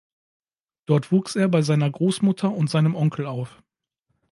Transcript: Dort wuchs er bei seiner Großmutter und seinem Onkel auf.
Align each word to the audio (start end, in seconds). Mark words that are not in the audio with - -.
Dort 0.87 1.11
wuchs 1.11 1.35
er 1.35 1.47
bei 1.47 1.61
seiner 1.61 1.87
Großmutter 1.87 2.51
und 2.51 2.71
seinem 2.71 2.95
Onkel 2.95 3.27
auf. 3.27 3.61